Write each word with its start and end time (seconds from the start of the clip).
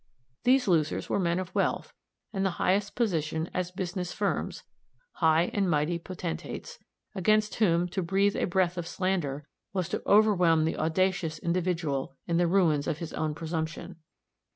These 0.45 0.67
losers 0.67 1.09
were 1.11 1.19
men 1.19 1.37
of 1.37 1.53
wealth, 1.53 1.93
and 2.33 2.43
the 2.43 2.49
highest 2.57 2.95
position 2.95 3.51
as 3.53 3.69
business 3.69 4.11
firms 4.11 4.63
high 5.17 5.51
and 5.53 5.69
mighty 5.69 5.99
potentates, 5.99 6.79
against 7.13 7.53
whom 7.61 7.87
to 7.89 8.01
breathe 8.01 8.35
a 8.35 8.45
breath 8.47 8.79
of 8.79 8.87
slander, 8.87 9.47
was 9.73 9.89
to 9.89 10.01
overwhelm 10.07 10.65
the 10.65 10.75
audacious 10.75 11.37
individual 11.37 12.15
in 12.25 12.37
the 12.37 12.47
ruins 12.47 12.87
of 12.87 12.97
his 12.97 13.13
own 13.13 13.35
presumption. 13.35 13.97